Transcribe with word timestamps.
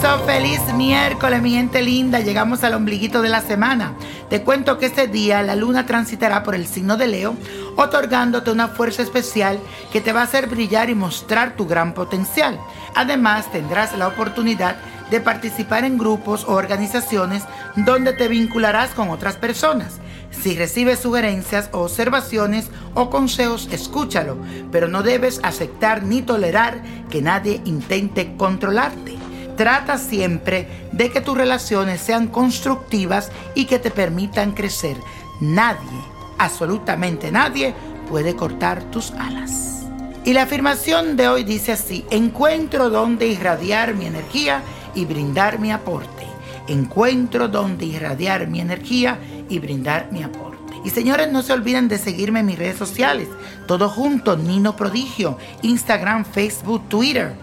Eso, 0.00 0.18
feliz 0.24 0.60
miércoles, 0.74 1.42
mi 1.42 1.50
gente 1.50 1.82
linda. 1.82 2.20
Llegamos 2.20 2.64
al 2.64 2.72
ombliguito 2.72 3.20
de 3.20 3.28
la 3.28 3.42
semana. 3.42 3.92
Te 4.30 4.42
cuento 4.42 4.78
que 4.78 4.86
este 4.86 5.08
día 5.08 5.42
la 5.42 5.56
luna 5.56 5.84
transitará 5.84 6.42
por 6.42 6.54
el 6.54 6.66
signo 6.66 6.96
de 6.96 7.06
Leo, 7.06 7.36
otorgándote 7.76 8.50
una 8.50 8.68
fuerza 8.68 9.02
especial 9.02 9.58
que 9.92 10.00
te 10.00 10.14
va 10.14 10.22
a 10.22 10.24
hacer 10.24 10.46
brillar 10.46 10.88
y 10.88 10.94
mostrar 10.94 11.54
tu 11.54 11.66
gran 11.66 11.92
potencial. 11.92 12.58
Además, 12.94 13.52
tendrás 13.52 13.96
la 13.98 14.08
oportunidad 14.08 14.76
de 15.10 15.20
participar 15.20 15.84
en 15.84 15.98
grupos 15.98 16.44
o 16.44 16.52
organizaciones 16.52 17.42
donde 17.76 18.14
te 18.14 18.28
vincularás 18.28 18.92
con 18.92 19.10
otras 19.10 19.36
personas. 19.36 19.98
Si 20.30 20.56
recibes 20.56 21.00
sugerencias 21.00 21.68
observaciones 21.72 22.70
o 22.94 23.10
consejos, 23.10 23.68
escúchalo, 23.70 24.38
pero 24.72 24.88
no 24.88 25.02
debes 25.02 25.40
aceptar 25.42 26.04
ni 26.04 26.22
tolerar 26.22 26.80
que 27.10 27.20
nadie 27.20 27.60
intente 27.66 28.34
controlarte. 28.38 29.19
Trata 29.60 29.98
siempre 29.98 30.66
de 30.90 31.10
que 31.10 31.20
tus 31.20 31.36
relaciones 31.36 32.00
sean 32.00 32.28
constructivas 32.28 33.30
y 33.54 33.66
que 33.66 33.78
te 33.78 33.90
permitan 33.90 34.52
crecer. 34.52 34.96
Nadie, 35.38 36.00
absolutamente 36.38 37.30
nadie, 37.30 37.74
puede 38.08 38.34
cortar 38.34 38.82
tus 38.84 39.10
alas. 39.10 39.84
Y 40.24 40.32
la 40.32 40.44
afirmación 40.44 41.14
de 41.14 41.28
hoy 41.28 41.44
dice 41.44 41.72
así, 41.72 42.06
encuentro 42.10 42.88
donde 42.88 43.26
irradiar 43.26 43.92
mi 43.92 44.06
energía 44.06 44.62
y 44.94 45.04
brindar 45.04 45.58
mi 45.58 45.72
aporte. 45.72 46.24
Encuentro 46.66 47.46
donde 47.46 47.84
irradiar 47.84 48.46
mi 48.46 48.62
energía 48.62 49.18
y 49.50 49.58
brindar 49.58 50.10
mi 50.10 50.22
aporte. 50.22 50.72
Y 50.86 50.88
señores, 50.88 51.30
no 51.30 51.42
se 51.42 51.52
olviden 51.52 51.86
de 51.86 51.98
seguirme 51.98 52.40
en 52.40 52.46
mis 52.46 52.58
redes 52.58 52.78
sociales. 52.78 53.28
Todo 53.66 53.90
junto, 53.90 54.38
Nino 54.38 54.74
Prodigio, 54.74 55.36
Instagram, 55.60 56.24
Facebook, 56.24 56.88
Twitter. 56.88 57.34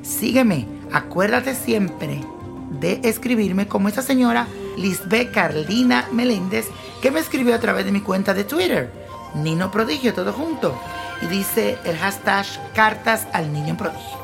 Sígueme 0.00 0.75
Acuérdate 0.92 1.54
siempre 1.54 2.20
de 2.80 3.00
escribirme 3.04 3.68
como 3.68 3.88
esa 3.88 4.02
señora 4.02 4.46
Lisbeth 4.76 5.32
Carlina 5.32 6.06
Meléndez 6.12 6.66
que 7.00 7.10
me 7.10 7.20
escribió 7.20 7.54
a 7.54 7.60
través 7.60 7.84
de 7.84 7.92
mi 7.92 8.00
cuenta 8.00 8.34
de 8.34 8.44
Twitter, 8.44 8.90
Nino 9.34 9.70
Prodigio, 9.70 10.14
todo 10.14 10.32
junto. 10.32 10.78
Y 11.22 11.26
dice 11.26 11.78
el 11.84 11.96
hashtag 11.96 12.46
cartas 12.74 13.26
al 13.32 13.52
niño 13.52 13.76
prodigio. 13.76 14.18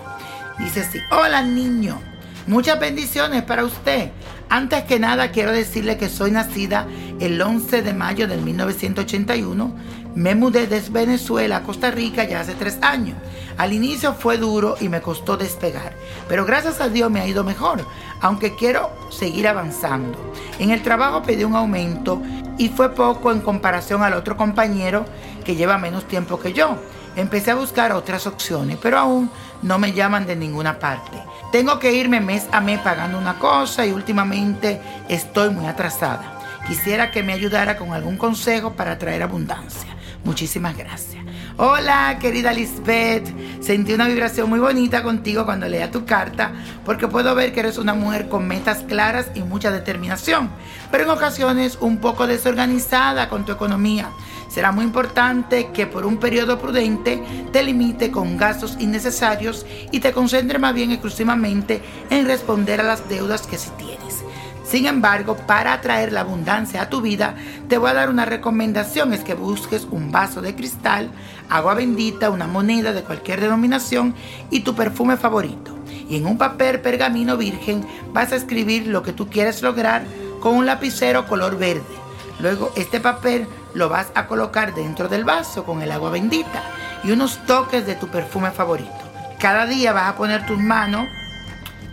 Dice 0.59 0.81
así, 0.83 0.99
hola 1.11 1.43
niño, 1.43 2.01
muchas 2.47 2.79
bendiciones 2.81 3.43
para 3.43 3.65
usted. 3.65 4.11
Antes 4.49 4.85
que 4.85 4.99
nada 4.99 5.31
quiero 5.31 5.53
decirle 5.53 5.97
que 5.97 6.09
soy 6.09 6.31
nacida 6.31 6.87
el 7.21 7.41
11 7.41 7.83
de 7.83 7.95
mayo 7.95 8.29
del 8.29 8.43
1981. 8.43 9.75
Me 10.15 10.35
mudé 10.35 10.67
desde 10.67 10.91
Venezuela 10.91 11.59
a 11.59 11.63
Costa 11.63 11.91
Rica 11.91 12.25
ya 12.25 12.41
hace 12.41 12.55
tres 12.55 12.79
años. 12.83 13.17
Al 13.57 13.73
inicio 13.73 14.13
fue 14.13 14.37
duro 14.37 14.77
y 14.81 14.89
me 14.89 15.01
costó 15.01 15.37
despegar, 15.37 15.95
pero 16.29 16.45
gracias 16.45 16.81
a 16.81 16.89
Dios 16.89 17.11
me 17.11 17.21
ha 17.21 17.27
ido 17.27 17.45
mejor, 17.45 17.87
aunque 18.21 18.55
quiero 18.55 18.91
seguir 19.11 19.49
avanzando. 19.49 20.19
En 20.59 20.71
el 20.71 20.83
trabajo 20.83 21.23
pedí 21.23 21.45
un 21.45 21.57
aumento 21.57 22.21
y 22.59 22.69
fue 22.69 22.95
poco 22.95 23.33
en 23.33 23.41
comparación 23.41 24.03
al 24.03 24.15
otro 24.15 24.37
compañero 24.37 25.07
que 25.45 25.57
lleva 25.57 25.79
menos 25.79 26.07
tiempo 26.07 26.39
que 26.39 26.53
yo. 26.53 26.77
Empecé 27.15 27.51
a 27.51 27.57
buscar 27.57 27.93
otras 27.93 28.27
opciones, 28.27 28.79
pero 28.81 28.99
aún 28.99 29.31
no 29.63 29.79
me 29.79 29.93
llaman 29.93 30.27
de 30.27 30.37
ninguna 30.37 30.79
parte. 30.79 31.19
Tengo 31.53 31.79
que 31.79 31.93
irme 31.93 32.21
mes 32.21 32.47
a 32.53 32.61
mes 32.61 32.81
pagando 32.81 33.19
una 33.19 33.39
cosa 33.39 33.85
y 33.85 33.93
últimamente 33.93 34.81
estoy 35.09 35.51
muy 35.51 35.67
atrasada. 35.67 36.39
Quisiera 36.67 37.11
que 37.11 37.23
me 37.23 37.33
ayudara 37.33 37.77
con 37.77 37.93
algún 37.93 38.17
consejo 38.17 38.73
para 38.73 38.99
traer 38.99 39.23
abundancia. 39.23 39.95
Muchísimas 40.25 40.77
gracias. 40.77 41.23
Hola, 41.59 42.17
querida 42.21 42.53
Lisbeth. 42.53 43.29
Sentí 43.61 43.93
una 43.93 44.07
vibración 44.09 44.49
muy 44.49 44.61
bonita 44.61 45.03
contigo 45.03 45.45
cuando 45.45 45.69
leía 45.69 45.91
tu 45.91 46.07
carta, 46.07 46.53
porque 46.85 47.09
puedo 47.09 47.35
ver 47.35 47.53
que 47.53 47.61
eres 47.61 47.77
una 47.77 47.93
mujer 47.93 48.29
con 48.29 48.47
metas 48.47 48.85
claras 48.89 49.27
y 49.35 49.41
mucha 49.43 49.71
determinación, 49.71 50.51
pero 50.91 51.05
en 51.05 51.11
ocasiones 51.11 51.77
un 51.81 51.99
poco 51.99 52.27
desorganizada 52.27 53.29
con 53.29 53.45
tu 53.45 53.53
economía. 53.53 54.11
Será 54.53 54.71
muy 54.71 54.85
importante 54.85 55.71
que 55.73 55.87
por 55.87 56.05
un 56.05 56.19
periodo 56.19 56.59
prudente 56.59 57.23
te 57.53 57.63
limite 57.63 58.11
con 58.11 58.37
gastos 58.37 58.77
innecesarios 58.79 59.65
y 59.91 60.01
te 60.01 60.13
concentre 60.13 60.59
más 60.59 60.75
bien 60.75 60.91
exclusivamente 60.91 61.81
en 62.11 62.27
responder 62.27 62.79
a 62.79 62.85
las 62.85 63.09
deudas 63.09 63.47
que 63.47 63.57
sí 63.57 63.71
tienes. 63.79 64.23
Sin 64.63 64.85
embargo, 64.85 65.39
para 65.47 65.73
atraer 65.73 66.13
la 66.13 66.21
abundancia 66.21 66.83
a 66.83 66.91
tu 66.91 67.01
vida, 67.01 67.35
te 67.67 67.79
voy 67.79 67.93
a 67.93 67.95
dar 67.95 68.11
una 68.11 68.27
recomendación, 68.27 69.15
es 69.15 69.25
que 69.25 69.33
busques 69.33 69.87
un 69.91 70.13
vaso 70.13 70.43
de 70.43 70.55
cristal, 70.55 71.11
agua 71.49 71.73
bendita, 71.73 72.29
una 72.29 72.47
moneda 72.47 72.93
de 72.93 73.05
cualquier 73.05 73.41
denominación 73.41 74.15
y 74.51 74.61
tu 74.61 74.75
perfume 74.75 75.17
favorito. 75.17 75.75
Y 76.11 76.17
en 76.17 76.27
un 76.27 76.37
papel 76.37 76.81
pergamino 76.81 77.39
virgen 77.39 77.87
vas 78.13 78.33
a 78.33 78.37
escribir 78.37 78.87
lo 78.87 79.03
que 79.03 79.15
tú 79.15 79.31
quieres 79.31 79.63
lograr 79.63 80.05
con 80.41 80.57
un 80.57 80.67
lapicero 80.67 81.27
color 81.27 81.57
verde. 81.57 82.03
Luego 82.41 82.73
este 82.77 83.01
papel 83.01 83.47
lo 83.75 83.89
vas 83.89 84.09
a 84.15 84.27
colocar 84.27 84.75
dentro 84.75 85.09
del 85.09 85.25
vaso 85.25 85.65
con 85.65 85.83
el 85.83 85.93
agua 85.93 86.11
bendita 86.11 86.63
y 87.05 87.11
unos 87.11 87.45
toques 87.47 87.87
de 87.87 87.95
tu 87.95 88.09
perfume 88.09 88.51
favorito. 88.51 88.91
Cada 89.39 89.67
día 89.67 89.93
vas 89.93 90.11
a 90.11 90.17
poner 90.17 90.47
tus 90.47 90.59
manos 90.59 91.07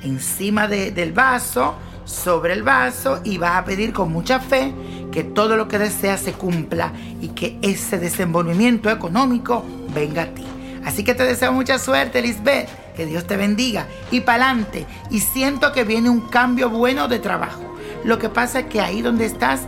encima 0.03 0.67
del 0.67 1.13
vaso, 1.13 1.75
sobre 2.09 2.53
el 2.53 2.63
vaso 2.63 3.21
y 3.23 3.37
vas 3.37 3.55
a 3.55 3.65
pedir 3.65 3.93
con 3.93 4.11
mucha 4.11 4.39
fe 4.39 4.73
que 5.11 5.23
todo 5.23 5.55
lo 5.55 5.67
que 5.67 5.77
deseas 5.77 6.19
se 6.19 6.33
cumpla 6.33 6.91
y 7.21 7.29
que 7.29 7.59
ese 7.61 7.99
desenvolvimiento 7.99 8.89
económico 8.89 9.63
venga 9.93 10.23
a 10.23 10.27
ti. 10.27 10.45
Así 10.85 11.03
que 11.03 11.13
te 11.13 11.23
deseo 11.23 11.53
mucha 11.53 11.77
suerte, 11.77 12.21
Lisbeth. 12.21 12.67
Que 12.95 13.05
Dios 13.05 13.25
te 13.27 13.37
bendiga 13.37 13.87
y 14.11 14.21
pa'lante. 14.21 14.85
Y 15.09 15.19
siento 15.19 15.71
que 15.71 15.83
viene 15.83 16.09
un 16.09 16.21
cambio 16.21 16.69
bueno 16.69 17.07
de 17.07 17.19
trabajo. 17.19 17.75
Lo 18.03 18.19
que 18.19 18.27
pasa 18.27 18.61
es 18.61 18.65
que 18.65 18.81
ahí 18.81 19.01
donde 19.01 19.25
estás 19.25 19.61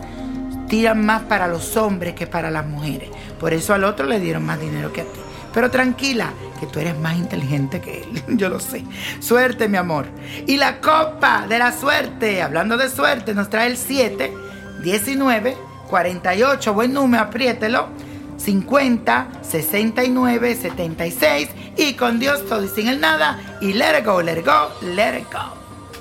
tiran 0.72 1.06
más 1.06 1.24
para 1.24 1.50
los 1.50 1.76
hombres 1.76 2.16
que 2.16 2.28
para 2.28 2.50
las 2.50 2.66
mujeres. 2.66 3.09
Por 3.42 3.54
eso 3.54 3.74
al 3.74 3.84
otro 3.84 4.06
le 4.06 4.22
dieron 4.22 4.46
más 4.46 4.58
dinero 4.58 4.94
que 4.94 5.02
a 5.02 5.04
ti. 5.04 5.20
Pero 5.54 5.70
tranquila, 5.70 6.32
que 6.62 6.66
tú 6.66 6.80
eres 6.80 6.98
más 6.98 7.18
inteligente 7.18 7.82
que 7.82 8.04
él. 8.04 8.24
Yo 8.38 8.48
lo 8.48 8.62
sé. 8.62 8.86
Suerte, 9.20 9.68
mi 9.68 9.76
amor. 9.76 10.06
Y 10.48 10.56
la 10.56 10.80
copa 10.80 11.46
de 11.46 11.60
la 11.60 11.74
suerte, 11.74 12.42
hablando 12.42 12.78
de 12.78 12.88
suerte, 12.88 13.34
nos 13.34 13.50
trae 13.50 13.68
el 13.68 13.76
7, 13.76 14.34
19, 14.81 15.58
48. 15.90 16.74
Buen 16.74 16.94
número, 16.94 17.24
apriételo. 17.24 17.90
50, 18.38 19.28
69, 19.42 20.56
76. 20.56 21.50
Y 21.76 21.96
con 21.96 22.18
Dios 22.18 22.46
todo 22.48 22.64
y 22.64 22.70
sin 22.70 22.88
el 22.88 23.02
nada. 23.02 23.58
Y 23.60 23.74
let 23.74 24.00
it 24.00 24.06
go, 24.06 24.22
let 24.22 24.40
it 24.40 24.46
go, 24.46 24.70
let 24.81 25.20
it 25.20 25.26
go. 25.34 25.61